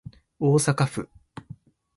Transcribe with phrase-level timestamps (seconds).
[0.39, 1.07] 大阪府